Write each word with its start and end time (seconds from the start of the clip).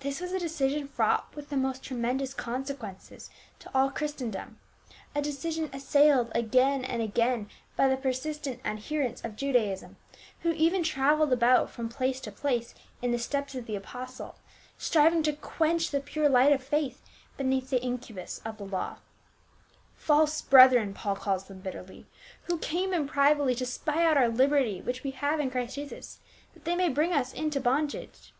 This 0.00 0.18
was 0.18 0.32
a 0.32 0.38
decision 0.38 0.88
fraught 0.88 1.36
with 1.36 1.50
the 1.50 1.56
most 1.58 1.82
tremendous 1.82 2.32
consequences 2.32 3.28
to 3.58 3.70
all 3.74 3.90
Christendom, 3.90 4.58
a 5.14 5.20
decision 5.20 5.68
assailed 5.74 6.32
again 6.34 6.86
and 6.86 7.02
again 7.02 7.50
by 7.76 7.86
the 7.86 7.98
persistent 7.98 8.62
adherents 8.64 9.22
of 9.22 9.36
Judaism, 9.36 9.98
who 10.40 10.52
even 10.52 10.82
traveled 10.82 11.34
about 11.34 11.68
from 11.68 11.90
place 11.90 12.18
to 12.20 12.32
place 12.32 12.74
in 13.02 13.10
the 13.12 13.18
steps 13.18 13.54
of 13.54 13.66
the 13.66 13.76
apostle, 13.76 14.36
striving 14.78 15.22
to 15.24 15.34
quench 15.34 15.90
the 15.90 16.00
pure 16.00 16.30
lirrht 16.30 16.54
of 16.54 16.64
faith 16.64 17.02
beneath 17.36 17.68
the 17.68 17.82
incubus 17.82 18.40
of 18.46 18.56
the 18.56 18.64
law." 18.64 18.96
False 20.08 20.40
brethren," 20.40 20.94
Paul 20.94 21.16
calls 21.16 21.44
them 21.44 21.60
bitterly,*" 21.60 22.06
who 22.44 22.56
came 22.56 22.94
in 22.94 23.06
privily 23.06 23.54
to 23.56 23.66
spy 23.66 24.02
out 24.06 24.16
our 24.16 24.28
liberty 24.30 24.80
which 24.80 25.04
we 25.04 25.10
have 25.10 25.38
in 25.38 25.50
Christ 25.50 25.74
Jesus, 25.74 26.20
that 26.54 26.64
they 26.64 26.74
may 26.74 26.88
bring 26.88 27.12
us 27.12 27.34
into 27.34 27.60
bondage." 27.60 28.32